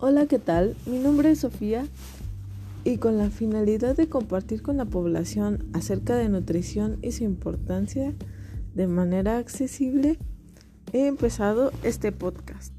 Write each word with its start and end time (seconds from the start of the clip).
Hola, 0.00 0.26
¿qué 0.26 0.38
tal? 0.38 0.76
Mi 0.86 1.00
nombre 1.00 1.32
es 1.32 1.40
Sofía 1.40 1.84
y 2.84 2.98
con 2.98 3.18
la 3.18 3.30
finalidad 3.30 3.96
de 3.96 4.08
compartir 4.08 4.62
con 4.62 4.76
la 4.76 4.84
población 4.84 5.66
acerca 5.72 6.14
de 6.14 6.28
nutrición 6.28 6.98
y 7.02 7.10
su 7.10 7.24
importancia 7.24 8.14
de 8.76 8.86
manera 8.86 9.38
accesible, 9.38 10.16
he 10.92 11.08
empezado 11.08 11.72
este 11.82 12.12
podcast. 12.12 12.77